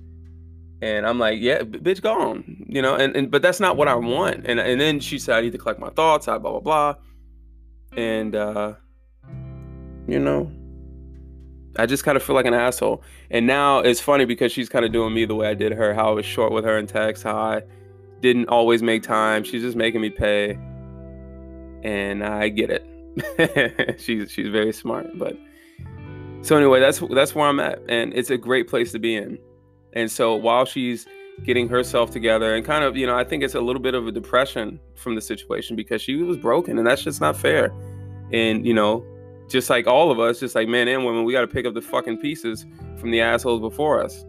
and 0.81 1.07
I'm 1.07 1.19
like, 1.19 1.39
"Yeah, 1.41 1.61
bitch, 1.61 2.01
go 2.01 2.19
on," 2.19 2.65
you 2.67 2.81
know. 2.81 2.95
And, 2.95 3.15
and 3.15 3.31
but 3.31 3.43
that's 3.43 3.61
not 3.61 3.77
what 3.77 3.89
I 3.89 3.95
want. 3.95 4.47
And 4.47 4.59
and 4.59 4.81
then 4.81 5.01
she 5.01 5.19
said, 5.19 5.37
"I 5.37 5.41
need 5.43 5.53
to 5.53 5.59
collect 5.59 5.79
my 5.79 5.91
thoughts." 5.91 6.27
I 6.27 6.39
blah 6.39 6.59
blah 6.59 6.61
blah, 6.61 6.95
and 7.97 8.35
uh, 8.35 8.73
you 10.09 10.19
know. 10.19 10.51
I 11.77 11.87
just 11.87 12.05
kind 12.05 12.17
of 12.17 12.23
feel 12.23 12.37
like 12.37 12.47
an 12.47 12.55
asshole. 12.55 13.03
And 13.33 13.49
now 13.49 13.81
it's 13.81 13.99
funny 13.99 14.27
because 14.27 14.53
she's 14.53 14.69
kind 14.69 14.85
of 14.85 14.93
doing 14.93 15.13
me 15.13 15.25
the 15.25 15.35
way 15.35 15.49
I 15.49 15.55
did 15.55 15.73
her, 15.73 15.93
how 15.93 16.11
I 16.11 16.13
was 16.13 16.25
short 16.25 16.53
with 16.53 16.65
her 16.65 16.79
in 16.79 16.87
text, 16.87 17.25
how 17.25 17.37
I 17.37 17.63
didn't 18.21 18.49
always 18.49 18.83
make 18.83 19.03
time. 19.03 19.45
She's 19.45 19.63
just 19.63 19.77
making 19.77 20.01
me 20.01 20.11
pay. 20.11 20.59
And 21.83 22.25
I 22.25 22.49
get 22.49 22.71
it. 22.71 24.01
she's 24.01 24.31
she's 24.31 24.49
very 24.49 24.73
smart, 24.73 25.07
but 25.19 25.37
so 26.43 26.57
anyway, 26.57 26.81
that's 26.81 27.01
that's 27.11 27.35
where 27.35 27.47
I'm 27.47 27.61
at 27.61 27.81
and 27.89 28.13
it's 28.13 28.31
a 28.31 28.37
great 28.37 28.69
place 28.69 28.93
to 28.93 28.99
be 28.99 29.15
in. 29.17 29.39
And 29.95 30.11
so 30.11 30.35
while 30.35 30.65
she's 30.65 31.07
getting 31.43 31.69
herself 31.69 32.11
together 32.11 32.55
and 32.55 32.65
kind 32.65 32.85
of, 32.85 32.97
you 32.97 33.07
know, 33.07 33.17
I 33.17 33.25
think 33.25 33.43
it's 33.43 33.55
a 33.55 33.61
little 33.61 33.81
bit 33.81 33.95
of 33.95 34.07
a 34.07 34.13
depression 34.13 34.79
from 34.95 35.15
the 35.15 35.21
situation 35.21 35.75
because 35.75 36.03
she 36.03 36.17
was 36.17 36.37
broken 36.37 36.79
and 36.79 36.87
that's 36.87 37.03
just 37.03 37.21
not 37.21 37.37
fair. 37.37 37.73
And, 38.33 38.67
you 38.67 38.75
know, 38.75 39.05
just 39.49 39.71
like 39.71 39.87
all 39.87 40.11
of 40.11 40.21
us, 40.21 40.41
just 40.41 40.55
like 40.55 40.69
men 40.69 40.89
and 40.89 41.05
women, 41.05 41.25
we 41.25 41.33
got 41.33 41.43
to 41.43 41.47
pick 41.47 41.67
up 41.67 41.75
the 41.75 41.83
fucking 41.83 42.19
pieces 42.19 42.67
from 42.99 43.11
the 43.11 43.21
assholes 43.21 43.61
before 43.61 44.03
us. 44.03 44.25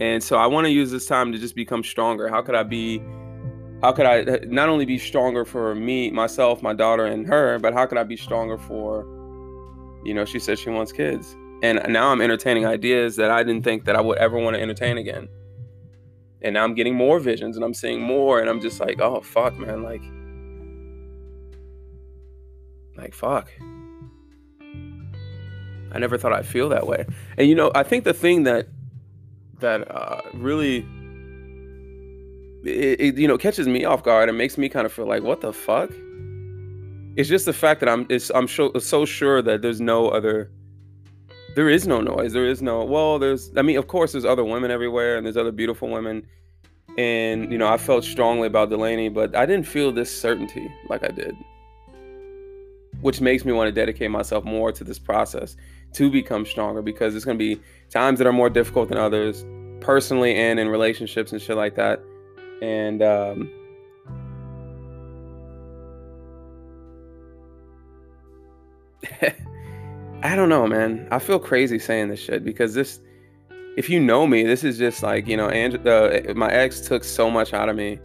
And 0.00 0.22
so 0.22 0.36
I 0.36 0.46
want 0.46 0.66
to 0.66 0.70
use 0.70 0.90
this 0.90 1.06
time 1.06 1.32
to 1.32 1.38
just 1.38 1.54
become 1.54 1.84
stronger. 1.84 2.28
How 2.28 2.42
could 2.42 2.54
I 2.54 2.62
be 2.62 3.02
how 3.82 3.92
could 3.92 4.06
I 4.06 4.22
not 4.46 4.68
only 4.68 4.86
be 4.86 4.98
stronger 4.98 5.44
for 5.44 5.74
me, 5.74 6.10
myself, 6.10 6.62
my 6.62 6.72
daughter 6.72 7.04
and 7.04 7.26
her, 7.26 7.58
but 7.58 7.74
how 7.74 7.84
could 7.86 7.98
I 7.98 8.04
be 8.04 8.16
stronger 8.16 8.56
for 8.56 9.04
you 10.04 10.12
know, 10.12 10.24
she 10.24 10.38
said 10.38 10.58
she 10.58 10.70
wants 10.70 10.92
kids. 10.92 11.34
And 11.62 11.80
now 11.88 12.08
I'm 12.08 12.20
entertaining 12.20 12.66
ideas 12.66 13.16
that 13.16 13.30
I 13.30 13.42
didn't 13.42 13.64
think 13.64 13.86
that 13.86 13.96
I 13.96 14.00
would 14.00 14.18
ever 14.18 14.38
want 14.38 14.54
to 14.54 14.62
entertain 14.62 14.98
again. 14.98 15.28
And 16.42 16.54
now 16.54 16.64
I'm 16.64 16.74
getting 16.74 16.94
more 16.94 17.18
visions 17.18 17.56
and 17.56 17.64
I'm 17.64 17.72
seeing 17.72 18.02
more 18.02 18.38
and 18.38 18.50
I'm 18.50 18.60
just 18.60 18.78
like, 18.78 19.00
"Oh 19.00 19.22
fuck, 19.22 19.58
man, 19.58 19.82
like 19.82 20.02
like 22.98 23.14
fuck." 23.14 23.50
I 25.90 25.98
never 25.98 26.18
thought 26.18 26.34
I'd 26.34 26.44
feel 26.44 26.68
that 26.68 26.86
way. 26.86 27.06
And 27.38 27.48
you 27.48 27.54
know, 27.54 27.72
I 27.74 27.82
think 27.82 28.04
the 28.04 28.12
thing 28.12 28.42
that 28.42 28.68
that 29.64 29.90
uh, 29.90 30.20
really 30.34 30.86
it, 32.64 33.00
it, 33.00 33.18
you 33.18 33.26
know 33.26 33.36
catches 33.36 33.66
me 33.66 33.84
off 33.84 34.02
guard 34.02 34.28
and 34.28 34.38
makes 34.38 34.56
me 34.56 34.68
kind 34.68 34.86
of 34.86 34.92
feel 34.92 35.06
like 35.06 35.22
what 35.22 35.40
the 35.40 35.52
fuck? 35.52 35.90
It's 37.16 37.28
just 37.28 37.46
the 37.46 37.52
fact 37.52 37.80
that 37.80 37.88
i'm 37.88 38.06
it's, 38.08 38.30
i'm 38.34 38.48
so, 38.48 38.72
so 38.78 39.04
sure 39.04 39.40
that 39.42 39.62
there's 39.62 39.80
no 39.80 40.08
other 40.08 40.50
there 41.54 41.70
is 41.70 41.86
no 41.86 42.00
noise 42.00 42.32
there 42.32 42.46
is 42.46 42.60
no 42.60 42.84
well 42.84 43.18
there's 43.18 43.50
i 43.56 43.62
mean 43.62 43.78
of 43.78 43.86
course 43.86 44.12
there's 44.12 44.24
other 44.24 44.44
women 44.44 44.70
everywhere 44.70 45.16
and 45.16 45.24
there's 45.24 45.36
other 45.36 45.52
beautiful 45.52 45.88
women. 45.88 46.26
And 46.96 47.50
you 47.50 47.58
know 47.58 47.66
i 47.66 47.76
felt 47.76 48.04
strongly 48.04 48.46
about 48.46 48.70
delaney 48.70 49.08
but 49.08 49.34
i 49.34 49.46
didn't 49.46 49.66
feel 49.66 49.92
this 49.92 50.10
certainty 50.24 50.70
like 50.88 51.02
i 51.04 51.08
did. 51.08 51.34
Which 53.00 53.20
makes 53.20 53.44
me 53.44 53.52
want 53.52 53.68
to 53.68 53.72
dedicate 53.72 54.10
myself 54.10 54.44
more 54.44 54.72
to 54.72 54.84
this 54.84 54.98
process 54.98 55.56
to 55.94 56.10
become 56.10 56.44
stronger 56.44 56.82
because 56.82 57.12
there's 57.12 57.24
going 57.24 57.38
to 57.38 57.44
be 57.56 57.60
times 57.90 58.18
that 58.18 58.26
are 58.26 58.32
more 58.32 58.50
difficult 58.50 58.88
than 58.88 58.98
others 58.98 59.44
personally 59.84 60.34
and 60.34 60.58
in 60.58 60.68
relationships 60.68 61.32
and 61.32 61.40
shit 61.40 61.56
like 61.56 61.74
that 61.76 62.00
and 62.62 63.02
um, 63.02 63.50
I 70.22 70.34
don't 70.34 70.48
know, 70.48 70.66
man. 70.66 71.06
I 71.10 71.18
feel 71.18 71.38
crazy 71.38 71.78
saying 71.78 72.08
this 72.08 72.20
shit 72.20 72.44
because 72.44 72.72
this, 72.74 73.00
if 73.76 73.90
you 73.90 74.00
know 74.00 74.26
me, 74.26 74.44
this 74.44 74.64
is 74.64 74.78
just 74.78 75.02
like 75.02 75.26
you 75.26 75.36
know, 75.36 75.50
and 75.50 75.86
uh, 75.86 76.20
my 76.34 76.50
ex 76.50 76.80
took 76.80 77.04
so 77.04 77.30
much 77.30 77.52
out 77.52 77.68
of 77.68 77.76
me. 77.76 77.98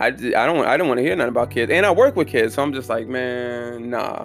I, 0.00 0.06
I 0.06 0.10
don't 0.46 0.64
I 0.64 0.78
don't 0.78 0.88
want 0.88 0.98
to 0.98 1.04
hear 1.04 1.14
nothing 1.14 1.28
about 1.28 1.50
kids, 1.50 1.70
and 1.70 1.84
I 1.84 1.90
work 1.90 2.16
with 2.16 2.28
kids, 2.28 2.54
so 2.54 2.62
I'm 2.62 2.72
just 2.72 2.88
like, 2.88 3.06
man, 3.06 3.90
nah. 3.90 4.24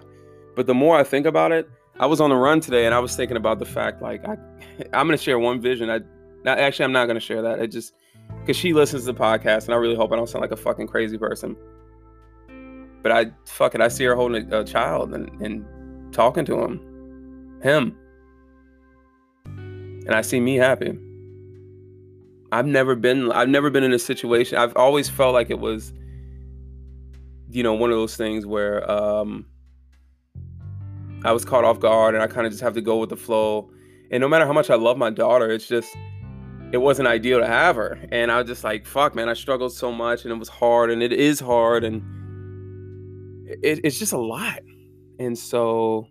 But 0.56 0.68
the 0.68 0.74
more 0.74 0.98
I 0.98 1.04
think 1.04 1.26
about 1.26 1.52
it, 1.52 1.70
I 2.00 2.06
was 2.08 2.20
on 2.20 2.30
the 2.30 2.36
run 2.36 2.60
today, 2.60 2.86
and 2.86 2.94
I 2.94 3.00
was 3.00 3.16
thinking 3.16 3.38
about 3.38 3.60
the 3.60 3.66
fact 3.66 4.02
like 4.02 4.26
I, 4.26 4.34
I'm 4.94 5.08
gonna 5.08 5.18
share 5.18 5.40
one 5.40 5.62
vision. 5.62 5.90
I, 5.90 6.02
actually 6.46 6.86
I'm 6.86 6.92
not 6.92 7.08
gonna 7.08 7.20
share 7.20 7.42
that. 7.42 7.60
It 7.60 7.68
just 7.68 7.94
because 8.40 8.58
she 8.58 8.74
listens 8.74 9.06
to 9.06 9.14
the 9.14 9.20
podcast, 9.20 9.66
and 9.66 9.74
I 9.74 9.78
really 9.78 9.96
hope 9.96 10.12
I 10.12 10.16
don't 10.16 10.28
sound 10.28 10.42
like 10.42 10.52
a 10.52 10.58
fucking 10.58 10.88
crazy 10.88 11.18
person. 11.18 11.56
But 13.02 13.12
I 13.12 13.32
fuck 13.46 13.76
it, 13.76 13.82
I 13.82 13.88
see 13.88 14.04
her 14.06 14.16
holding 14.16 14.52
a, 14.52 14.62
a 14.62 14.64
child 14.64 15.14
and, 15.14 15.30
and 15.42 16.14
talking 16.14 16.44
to 16.46 16.60
him, 16.60 17.60
him, 17.62 17.96
and 19.46 20.12
I 20.12 20.22
see 20.22 20.40
me 20.40 20.56
happy. 20.56 20.98
I've 22.52 22.66
never 22.66 22.96
been 22.96 23.32
I've 23.32 23.50
never 23.50 23.70
been 23.70 23.84
in 23.84 23.94
a 23.94 24.00
situation. 24.00 24.58
I've 24.58 24.76
always 24.76 25.10
felt 25.10 25.34
like 25.34 25.50
it 25.50 25.60
was, 25.60 25.94
you 27.50 27.64
know, 27.64 27.74
one 27.74 27.90
of 27.90 27.98
those 27.98 28.16
things 28.16 28.46
where 28.46 28.90
um, 28.90 29.46
I 31.26 31.32
was 31.32 31.44
caught 31.44 31.64
off 31.64 31.80
guard, 31.80 32.14
and 32.14 32.24
I 32.24 32.28
kind 32.28 32.46
of 32.46 32.54
just 32.54 32.62
have 32.62 32.76
to 32.76 32.82
go 32.82 32.98
with 32.98 33.10
the 33.10 33.18
flow. 33.18 33.72
And 34.12 34.22
no 34.22 34.28
matter 34.28 34.46
how 34.46 34.54
much 34.54 34.70
I 34.70 34.76
love 34.76 34.98
my 34.98 35.10
daughter, 35.10 35.50
it's 35.50 35.68
just 35.68 35.96
it 36.72 36.78
wasn't 36.78 37.08
ideal 37.08 37.40
to 37.40 37.48
have 37.48 37.76
her. 37.76 37.98
And 38.12 38.32
I 38.32 38.38
was 38.40 38.48
just 38.48 38.64
like, 38.64 38.86
fuck, 38.86 39.16
man, 39.16 39.30
I 39.30 39.34
struggled 39.34 39.74
so 39.74 39.92
much 39.92 40.24
and 40.24 40.32
it 40.32 40.38
was 40.38 40.50
hard 40.50 40.92
and 40.92 41.02
it 41.02 41.14
is 41.14 41.40
hard 41.40 41.84
and 41.84 42.04
it, 43.48 43.82
it's 43.84 43.98
just 43.98 44.14
a 44.14 44.18
lot. 44.18 44.60
And 45.20 45.38
so 45.38 46.08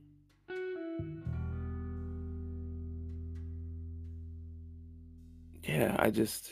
yeah, 5.63 5.97
I 5.99 6.11
just 6.11 6.51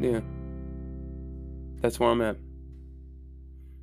yeah. 0.00 0.20
That's 1.82 2.00
where 2.00 2.10
I'm 2.10 2.22
at. 2.22 2.45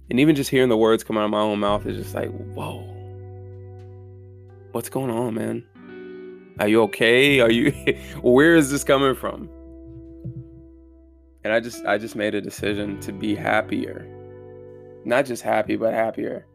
And 0.09 0.19
even 0.19 0.35
just 0.35 0.49
hearing 0.49 0.69
the 0.69 0.77
words 0.77 1.03
come 1.03 1.17
out 1.17 1.25
of 1.25 1.31
my 1.31 1.39
own 1.39 1.59
mouth 1.59 1.85
is 1.85 1.97
just 1.97 2.13
like, 2.13 2.29
whoa 2.29 2.93
what's 4.73 4.89
going 4.89 5.11
on, 5.11 5.35
man? 5.35 5.63
Are 6.59 6.67
you 6.67 6.81
okay? 6.83 7.39
Are 7.39 7.51
you 7.51 7.71
where 8.21 8.55
is 8.55 8.69
this 8.69 8.83
coming 8.83 9.15
from? 9.15 9.49
And 11.43 11.53
I 11.53 11.59
just 11.59 11.85
I 11.85 11.97
just 11.97 12.15
made 12.15 12.35
a 12.35 12.41
decision 12.41 12.99
to 13.01 13.11
be 13.11 13.35
happier. 13.35 14.07
Not 15.05 15.25
just 15.25 15.43
happy, 15.43 15.75
but 15.75 15.93
happier. 15.93 16.45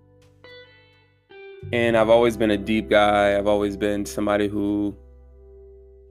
And 1.73 1.97
I've 1.97 2.09
always 2.09 2.37
been 2.37 2.51
a 2.51 2.57
deep 2.57 2.89
guy. 2.89 3.37
I've 3.37 3.47
always 3.47 3.77
been 3.77 4.07
somebody 4.07 4.49
who 4.49 4.97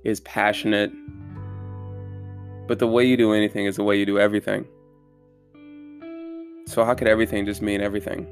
is 0.03 0.19
passionate. 0.21 0.91
But 2.67 2.79
the 2.79 2.87
way 2.87 3.05
you 3.05 3.17
do 3.17 3.33
anything 3.33 3.65
is 3.65 3.77
the 3.77 3.83
way 3.83 3.97
you 3.97 4.05
do 4.05 4.19
everything. 4.19 4.65
So 6.67 6.83
how 6.83 6.93
could 6.93 7.07
everything 7.07 7.45
just 7.45 7.61
mean 7.61 7.79
everything? 7.79 8.27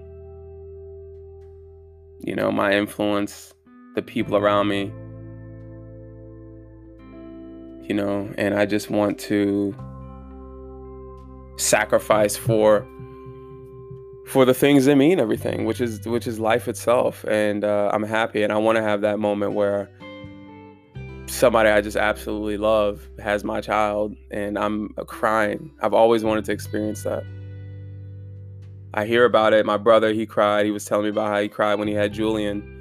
You 2.19 2.35
know, 2.35 2.51
my 2.51 2.73
influence, 2.73 3.53
the 3.95 4.01
people 4.01 4.35
around 4.35 4.67
me. 4.67 4.91
You 7.87 7.95
know, 7.95 8.29
and 8.37 8.53
I 8.53 8.65
just 8.65 8.89
want 8.89 9.19
to 9.19 9.73
sacrifice 11.55 12.35
for 12.35 12.85
for 14.27 14.43
the 14.43 14.53
things 14.53 14.83
that 14.85 14.97
mean 14.97 15.19
everything, 15.21 15.63
which 15.63 15.79
is 15.79 16.05
which 16.05 16.27
is 16.27 16.37
life 16.37 16.67
itself. 16.67 17.23
And 17.29 17.63
uh, 17.63 17.89
I'm 17.93 18.03
happy, 18.03 18.43
and 18.43 18.51
I 18.51 18.57
want 18.57 18.75
to 18.75 18.81
have 18.81 18.99
that 19.01 19.17
moment 19.17 19.53
where 19.53 19.89
somebody 21.27 21.69
I 21.69 21.79
just 21.79 21.95
absolutely 21.95 22.57
love 22.57 23.07
has 23.19 23.45
my 23.45 23.61
child, 23.61 24.13
and 24.29 24.59
I'm 24.59 24.89
crying. 25.07 25.71
I've 25.81 25.93
always 25.93 26.25
wanted 26.25 26.43
to 26.45 26.51
experience 26.51 27.03
that. 27.03 27.23
I 28.95 29.05
hear 29.05 29.25
about 29.25 29.53
it. 29.53 29.63
My 29.65 29.77
brother, 29.77 30.11
he 30.13 30.25
cried. 30.25 30.65
He 30.65 30.71
was 30.71 30.85
telling 30.85 31.03
me 31.03 31.09
about 31.09 31.27
how 31.27 31.39
he 31.39 31.49
cried 31.49 31.75
when 31.75 31.87
he 31.87 31.93
had 31.93 32.13
Julian 32.13 32.75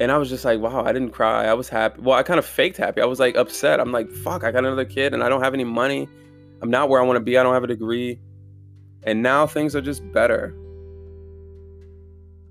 and 0.00 0.10
I 0.10 0.16
was 0.16 0.30
just 0.30 0.46
like, 0.46 0.60
wow, 0.60 0.82
I 0.82 0.94
didn't 0.94 1.10
cry. 1.10 1.44
I 1.44 1.52
was 1.52 1.68
happy. 1.68 2.00
Well, 2.00 2.16
I 2.16 2.22
kind 2.22 2.38
of 2.38 2.46
faked 2.46 2.78
happy. 2.78 3.02
I 3.02 3.04
was 3.04 3.20
like 3.20 3.36
upset. 3.36 3.80
I'm 3.80 3.92
like, 3.92 4.10
fuck, 4.10 4.44
I 4.44 4.50
got 4.50 4.64
another 4.64 4.86
kid 4.86 5.12
and 5.12 5.22
I 5.22 5.28
don't 5.28 5.42
have 5.42 5.52
any 5.52 5.64
money. 5.64 6.08
I'm 6.62 6.70
not 6.70 6.88
where 6.88 7.02
I 7.02 7.04
want 7.04 7.18
to 7.18 7.20
be. 7.20 7.36
I 7.36 7.42
don't 7.42 7.52
have 7.52 7.64
a 7.64 7.68
degree. 7.68 8.18
And 9.02 9.22
now 9.22 9.46
things 9.46 9.76
are 9.76 9.82
just 9.82 10.10
better. 10.10 10.54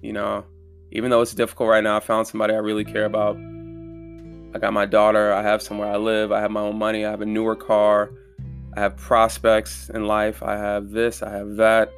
You 0.02 0.14
know, 0.14 0.46
even 0.92 1.10
though 1.10 1.22
it's 1.22 1.34
difficult 1.34 1.70
right 1.70 1.84
now, 1.84 1.98
I 1.98 2.02
found 2.02 2.28
somebody 2.28 2.54
I 2.54 2.58
really 2.58 2.86
care 2.86 3.06
about. 3.06 3.36
I 3.36 4.60
got 4.60 4.72
my 4.72 4.86
daughter. 4.86 5.34
I 5.34 5.42
have 5.42 5.64
somewhere 5.64 5.92
I 5.92 5.98
live. 5.98 6.32
I 6.32 6.42
have 6.42 6.52
my 6.52 6.62
own 6.62 6.78
money. 6.78 7.04
I 7.04 7.10
have 7.10 7.22
a 7.22 7.26
newer 7.26 7.56
car. 7.56 8.12
I 8.78 8.80
have 8.80 8.96
prospects 8.96 9.90
in 9.90 10.06
life. 10.06 10.44
I 10.44 10.56
have 10.56 10.92
this. 10.92 11.24
I 11.24 11.32
have 11.32 11.56
that. 11.56 11.92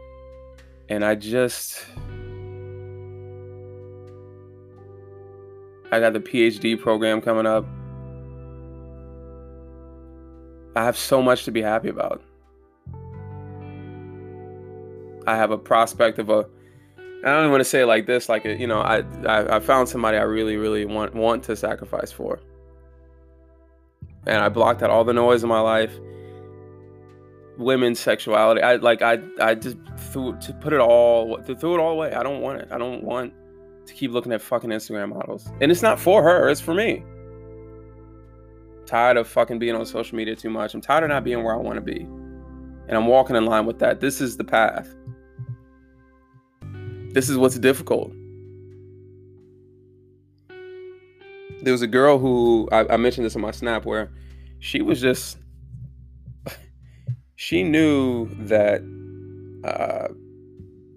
And 0.91 1.05
I 1.05 1.15
just 1.15 1.85
I 5.89 6.01
got 6.01 6.11
the 6.11 6.19
PhD 6.19 6.77
program 6.77 7.21
coming 7.21 7.45
up. 7.45 7.65
I 10.75 10.83
have 10.83 10.97
so 10.97 11.21
much 11.21 11.45
to 11.45 11.51
be 11.51 11.61
happy 11.61 11.87
about. 11.87 12.21
I 15.25 15.37
have 15.37 15.51
a 15.51 15.57
prospect 15.57 16.19
of 16.19 16.29
a 16.29 16.45
I 16.97 17.29
don't 17.29 17.39
even 17.39 17.51
want 17.51 17.61
to 17.61 17.65
say 17.69 17.83
it 17.83 17.85
like 17.85 18.05
this, 18.05 18.27
like 18.27 18.43
you 18.43 18.67
know, 18.67 18.81
I, 18.81 18.97
I 19.25 19.55
I 19.55 19.59
found 19.61 19.87
somebody 19.87 20.17
I 20.17 20.23
really, 20.23 20.57
really 20.57 20.83
want 20.83 21.15
want 21.15 21.41
to 21.45 21.55
sacrifice 21.55 22.11
for. 22.11 22.41
And 24.27 24.43
I 24.43 24.49
blocked 24.49 24.83
out 24.83 24.89
all 24.89 25.05
the 25.05 25.13
noise 25.13 25.41
in 25.41 25.47
my 25.47 25.61
life. 25.61 25.97
Women's 27.57 28.01
sexuality. 28.01 28.61
I 28.61 28.75
like 28.75 29.01
I 29.01 29.19
I 29.39 29.55
just 29.55 29.77
threw 30.11 30.37
to 30.37 30.53
put 30.53 30.73
it 30.73 30.79
all 30.79 31.41
threw 31.43 31.75
it 31.75 31.79
all 31.79 31.91
away. 31.91 32.13
I 32.13 32.23
don't 32.23 32.41
want 32.41 32.61
it. 32.61 32.67
I 32.71 32.77
don't 32.77 33.03
want 33.03 33.33
to 33.85 33.93
keep 33.93 34.11
looking 34.11 34.31
at 34.31 34.41
fucking 34.41 34.69
Instagram 34.69 35.09
models. 35.09 35.49
And 35.61 35.71
it's 35.71 35.81
not 35.81 35.99
for 35.99 36.23
her, 36.23 36.49
it's 36.49 36.61
for 36.61 36.73
me. 36.73 37.03
tired 38.85 39.17
of 39.17 39.27
fucking 39.27 39.59
being 39.59 39.75
on 39.75 39.85
social 39.85 40.17
media 40.17 40.35
too 40.35 40.49
much. 40.49 40.73
I'm 40.73 40.81
tired 40.81 41.03
of 41.03 41.09
not 41.09 41.23
being 41.23 41.43
where 41.43 41.53
I 41.53 41.57
want 41.57 41.75
to 41.75 41.81
be. 41.81 42.01
And 42.87 42.97
I'm 42.97 43.07
walking 43.07 43.35
in 43.35 43.45
line 43.45 43.65
with 43.65 43.79
that. 43.79 44.01
This 44.01 44.19
is 44.19 44.37
the 44.37 44.43
path. 44.43 44.93
This 47.13 47.29
is 47.29 47.37
what's 47.37 47.57
difficult. 47.57 48.11
There 51.61 51.71
was 51.71 51.81
a 51.81 51.87
girl 51.87 52.17
who 52.17 52.67
I, 52.71 52.93
I 52.93 52.97
mentioned 52.97 53.25
this 53.25 53.35
in 53.35 53.41
my 53.41 53.51
snap 53.51 53.85
where 53.85 54.11
she 54.59 54.81
was 54.81 54.99
just 54.99 55.37
she 57.35 57.63
knew 57.63 58.27
that 58.45 58.81
uh 59.63 60.07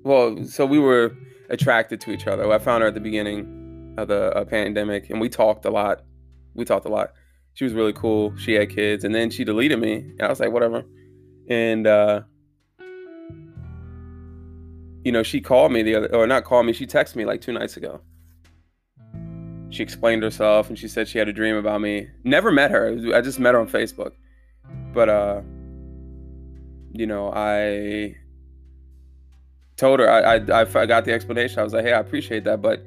well 0.02 0.44
so 0.44 0.64
we 0.64 0.78
were 0.78 1.16
attracted 1.50 2.00
to 2.02 2.10
each 2.10 2.26
other. 2.26 2.50
I 2.50 2.58
found 2.58 2.82
her 2.82 2.88
at 2.88 2.94
the 2.94 3.00
beginning 3.00 3.94
of 3.98 4.08
the 4.08 4.34
uh, 4.36 4.44
pandemic 4.44 5.10
and 5.10 5.20
we 5.20 5.28
talked 5.28 5.64
a 5.64 5.70
lot. 5.70 6.02
We 6.54 6.64
talked 6.64 6.86
a 6.86 6.88
lot. 6.88 7.12
She 7.54 7.64
was 7.64 7.72
really 7.72 7.92
cool. 7.92 8.36
She 8.36 8.54
had 8.54 8.70
kids 8.70 9.04
and 9.04 9.14
then 9.14 9.30
she 9.30 9.44
deleted 9.44 9.78
me. 9.78 9.94
And 9.94 10.22
i 10.22 10.28
was 10.28 10.40
like 10.40 10.52
whatever. 10.52 10.84
And 11.48 11.86
uh 11.86 12.22
you 15.04 15.12
know 15.12 15.22
she 15.22 15.40
called 15.40 15.70
me 15.70 15.82
the 15.82 15.94
other 15.96 16.14
or 16.14 16.26
not 16.26 16.44
called 16.44 16.64
me 16.64 16.72
she 16.72 16.86
texted 16.86 17.16
me 17.16 17.24
like 17.24 17.40
two 17.40 17.52
nights 17.52 17.76
ago. 17.76 18.00
She 19.70 19.82
explained 19.82 20.22
herself 20.22 20.68
and 20.68 20.78
she 20.78 20.88
said 20.88 21.08
she 21.08 21.18
had 21.18 21.28
a 21.28 21.32
dream 21.32 21.56
about 21.56 21.80
me. 21.80 22.08
Never 22.22 22.50
met 22.52 22.70
her. 22.70 22.98
I 23.14 23.20
just 23.20 23.38
met 23.38 23.54
her 23.54 23.60
on 23.60 23.68
facebook. 23.68 24.12
But 24.92 25.08
uh 25.08 25.42
you 26.92 27.06
know, 27.06 27.32
I 27.34 28.14
told 29.76 30.00
her 30.00 30.10
I, 30.10 30.36
I 30.36 30.60
I 30.60 30.86
got 30.86 31.04
the 31.04 31.12
explanation. 31.12 31.58
I 31.58 31.62
was 31.62 31.72
like, 31.72 31.84
hey, 31.84 31.92
I 31.92 32.00
appreciate 32.00 32.44
that, 32.44 32.62
but 32.62 32.84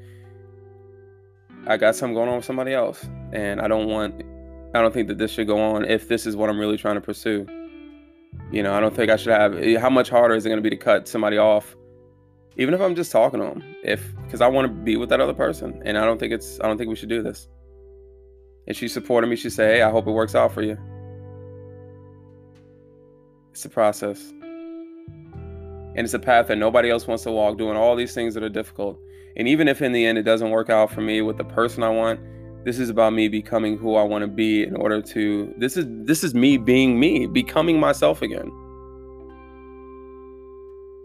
I 1.68 1.78
got 1.78 1.96
something 1.96 2.14
going 2.14 2.30
on 2.30 2.38
with 2.38 2.46
somebody 2.46 2.74
else, 2.74 3.08
and 3.34 3.60
I 3.62 3.68
don't 3.68 3.88
want. 3.88 4.24
I 4.74 4.82
don't 4.82 4.94
think 4.94 5.08
that 5.08 5.18
this 5.18 5.32
should 5.32 5.48
go 5.48 5.60
on 5.60 5.86
if 5.86 6.08
this 6.08 6.26
is 6.26 6.36
what 6.36 6.50
I'm 6.50 6.60
really 6.60 6.78
trying 6.78 6.96
to 6.96 7.02
pursue. 7.02 7.46
You 8.52 8.64
know, 8.64 8.74
I 8.74 8.80
don't 8.80 8.96
think 8.96 9.12
I 9.12 9.16
should 9.18 9.34
have. 9.34 9.56
Eh, 9.58 9.80
how 9.80 9.90
much 9.90 10.10
harder 10.10 10.36
is 10.36 10.46
it 10.46 10.50
going 10.50 10.62
to 10.62 10.70
be 10.70 10.70
to 10.70 10.82
cut 10.82 11.08
somebody 11.08 11.38
off, 11.38 11.76
even 12.56 12.74
if 12.74 12.80
I'm 12.80 12.96
just 12.96 13.12
talking 13.12 13.40
to 13.40 13.46
them? 13.48 13.64
If 13.84 14.14
because 14.24 14.42
I 14.42 14.48
want 14.48 14.68
to 14.68 14.74
be 14.74 14.96
with 14.96 15.10
that 15.10 15.20
other 15.20 15.34
person, 15.34 15.82
and 15.84 15.98
I 15.98 16.06
don't 16.06 16.20
think 16.20 16.32
it's. 16.32 16.60
I 16.62 16.68
don't 16.68 16.78
think 16.78 16.90
we 16.90 16.96
should 16.96 17.10
do 17.10 17.22
this. 17.22 17.48
And 18.68 18.76
she 18.76 18.88
supported 18.88 19.28
me. 19.28 19.36
She 19.36 19.50
said, 19.50 19.76
"Hey, 19.76 19.82
I 19.82 19.90
hope 19.90 20.08
it 20.08 20.12
works 20.12 20.36
out 20.36 20.54
for 20.54 20.62
you." 20.62 20.78
It's 23.52 23.66
a 23.66 23.70
process. 23.70 24.34
And 25.98 26.06
it's 26.06 26.14
a 26.14 26.20
path 26.20 26.48
that 26.48 26.58
nobody 26.58 26.92
else 26.92 27.08
wants 27.08 27.24
to 27.24 27.32
walk, 27.32 27.58
doing 27.58 27.76
all 27.76 27.96
these 27.96 28.14
things 28.14 28.36
that 28.36 28.44
are 28.44 28.50
difficult. 28.50 29.00
And 29.36 29.48
even 29.48 29.68
if 29.68 29.82
in 29.82 29.92
the 29.92 30.06
end 30.06 30.20
it 30.20 30.24
doesn't 30.24 30.52
work 30.52 30.70
out 30.70 30.92
for 30.92 31.02
me 31.02 31.22
with 31.22 31.38
the 31.38 31.44
person 31.44 31.84
I 31.84 31.90
want, 31.90 32.20
this 32.64 32.80
is 32.80 32.90
about 32.90 33.14
me 33.14 33.28
becoming 33.28 33.78
who 33.78 33.96
I 33.96 34.04
want 34.04 34.22
to 34.22 34.28
be 34.28 34.64
in 34.64 34.76
order 34.76 35.02
to 35.02 35.54
this 35.58 35.76
is 35.78 35.86
this 36.06 36.24
is 36.24 36.36
me 36.36 36.58
being 36.58 37.00
me, 37.00 37.26
becoming 37.26 37.80
myself 37.80 38.22
again. 38.22 38.52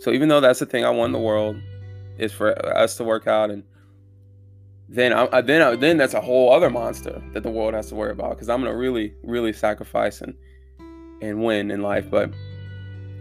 So 0.01 0.11
even 0.11 0.29
though 0.29 0.41
that's 0.41 0.59
the 0.59 0.67
thing 0.67 0.85
I 0.85 0.91
want 0.91 1.09
in 1.09 1.13
the 1.13 1.27
world 1.27 1.57
is 2.19 2.33
for 2.33 2.51
us 2.77 2.97
to 2.97 3.05
work 3.05 3.27
out 3.27 3.51
and 3.51 3.63
then 4.89 5.13
I, 5.15 5.41
then 5.41 5.63
I, 5.63 5.77
then 5.77 5.97
that's 5.97 6.13
a 6.13 6.21
whole 6.21 6.53
other 6.53 6.69
monster 6.69 7.23
that 7.33 7.43
the 7.43 7.51
world 7.51 7.73
has 7.73 7.89
to 7.89 7.95
worry 7.95 8.13
about 8.13 8.31
because 8.31 8.51
I'm 8.51 8.63
gonna 8.63 8.77
really 8.77 9.15
really 9.23 9.55
sacrifice 9.55 10.21
and 10.21 10.35
and 11.23 11.43
win 11.43 11.71
in 11.71 11.81
life. 11.81 12.11
But 12.11 12.31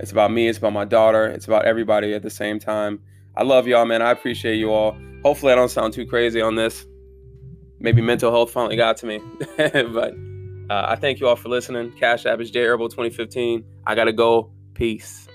it's 0.02 0.12
about 0.12 0.32
me, 0.32 0.48
it's 0.48 0.58
about 0.58 0.74
my 0.74 0.86
daughter, 0.86 1.28
it's 1.28 1.46
about 1.46 1.66
everybody 1.66 2.14
at 2.14 2.24
the 2.24 2.30
same 2.30 2.60
time. 2.60 3.00
I 3.38 3.44
love 3.44 3.68
y'all, 3.68 3.86
man. 3.86 4.02
I 4.02 4.12
appreciate 4.12 4.56
you 4.56 4.72
all. 4.72 4.98
Hopefully, 5.24 5.54
I 5.54 5.56
don't 5.56 5.70
sound 5.70 5.94
too 5.94 6.06
crazy 6.06 6.42
on 6.42 6.56
this. 6.56 6.86
Maybe 7.80 8.02
mental 8.02 8.32
health 8.32 8.52
finally 8.52 8.76
got 8.76 8.98
to 8.98 9.06
me. 9.06 9.22
but 9.58 10.14
uh, 10.70 10.86
I 10.90 10.96
thank 10.96 11.20
you 11.20 11.28
all 11.28 11.36
for 11.36 11.50
listening. 11.50 11.92
Cash 11.94 12.26
App 12.26 12.40
is 12.40 12.52
J 12.52 12.62
Herbal 12.62 12.90
2015. 12.90 13.64
I 13.86 13.96
got 13.96 14.06
to 14.06 14.14
go. 14.14 14.52
Peace. 14.74 15.28